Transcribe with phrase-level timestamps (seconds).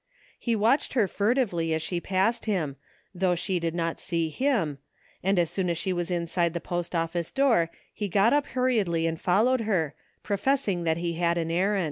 [0.39, 2.75] He watched her furtively as she passed him,
[3.13, 4.79] though she did not see him,
[5.21, 9.05] and as soon as she was inside the post office door he got up hurriedly
[9.05, 9.93] and followed her,
[10.23, 11.79] pro fessing that he had an errand.